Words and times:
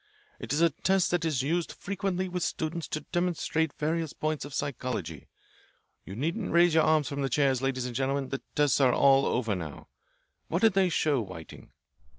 It 0.39 0.51
is 0.51 0.61
a 0.61 0.71
test 0.71 1.11
that 1.11 1.23
is 1.25 1.43
used 1.43 1.71
frequently 1.71 2.27
with 2.27 2.41
students 2.41 2.87
to 2.87 3.01
demonstrate 3.11 3.71
various 3.77 4.13
points 4.13 4.45
of 4.45 4.51
psychology. 4.55 5.27
You 6.05 6.15
needn't 6.15 6.51
raise 6.51 6.73
your 6.73 6.81
arms 6.85 7.07
from 7.07 7.21
the 7.21 7.29
chairs, 7.29 7.61
ladies 7.61 7.85
and 7.85 7.95
gentlemen. 7.95 8.29
The 8.29 8.41
tests 8.55 8.81
are 8.81 8.93
all 8.93 9.27
over 9.27 9.53
now. 9.53 9.89
What 10.47 10.63
did 10.63 10.73
they 10.73 10.89
show, 10.89 11.21
Whiting?" 11.21 11.69